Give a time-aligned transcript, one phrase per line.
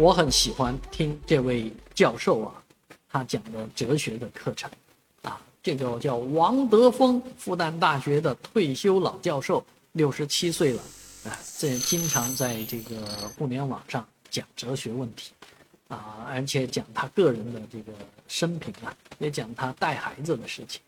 [0.00, 2.54] 我很喜欢听这位教授啊，
[3.10, 4.70] 他讲的哲学的课程，
[5.20, 10.82] 啊，这个叫王德峰，复旦大学的退休老教授，六十七岁了，
[11.24, 15.32] 啊，这经常在这个互联网上讲哲学问题，
[15.88, 17.92] 啊，而且讲他个人的这个
[18.26, 20.80] 生平啊，也讲他带孩子的事情，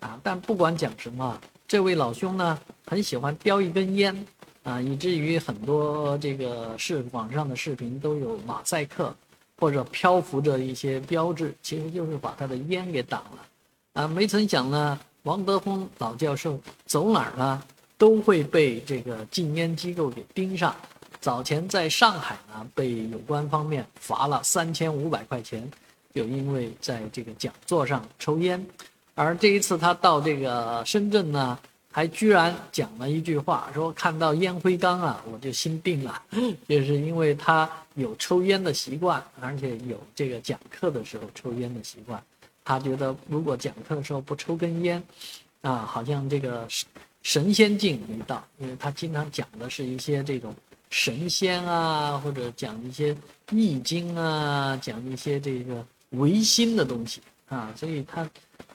[0.00, 4.26] 啊，但不管讲什么，这位老兄呢，很喜欢叼一根烟。
[4.68, 9.14] 啊，以至于很多这个视网上的视频都有马赛克，
[9.58, 13.38] 或者漂浮着一些标志，其实就是把他的烟给挡了。
[13.94, 17.62] 啊，没曾想呢，王德峰老教授走哪儿呢，
[17.96, 20.76] 都会被这个禁烟机构给盯上。
[21.18, 25.66] 早前在上海呢，被有关方面罚了三千五百块钱，
[26.12, 28.62] 就因为在这个讲座上抽烟。
[29.14, 31.58] 而这一次他到这个深圳呢。
[31.90, 36.22] 还居然讲了一句话，说看到烟灰缸啊，我就心定了，
[36.68, 42.22] 就是因为他有抽烟的习惯，而且有这个讲课的时候抽烟的习惯，
[42.64, 45.02] 他觉得如果讲课的时候不抽根烟，
[45.62, 46.68] 啊，好像这个
[47.22, 50.54] 神仙境一到，因为他经常讲的是一些这种
[50.90, 53.16] 神仙啊，或者讲一些
[53.50, 57.20] 易经啊，讲一些这个唯心的东西。
[57.48, 58.28] 啊，所以他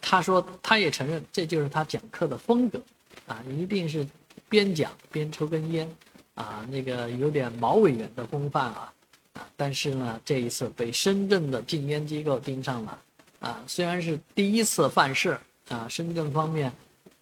[0.00, 2.80] 他说他也承认这就是他讲课的风格。
[3.26, 4.06] 啊，一定是
[4.48, 5.88] 边讲边抽根烟，
[6.34, 8.92] 啊，那个有点毛委员的风范啊，
[9.34, 12.98] 啊，但是呢，这一次被深圳的禁烟机构盯上了，
[13.40, 16.72] 啊，虽然是第一次犯事，啊，深圳方面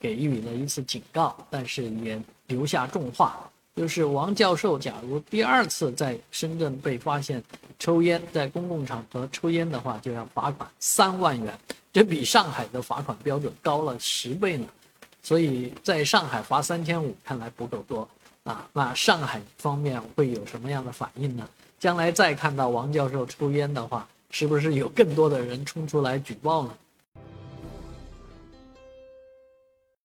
[0.00, 7.42] 给予了一次警告，但是也留下重话，就是王教授假如第二次在深圳被发现
[7.78, 11.52] 抽烟，在公共场合抽烟的话，就要罚款三万元，
[11.92, 14.66] 这比上海的罚款标准高了十倍呢。
[15.22, 18.08] 所以在上海罚三千五，看来不够多
[18.44, 18.66] 啊。
[18.72, 21.48] 那上海方面会有什么样的反应呢？
[21.78, 26.74] 将来再看到王教授抽烟的话，是不是有更多的人冲出来举报呢？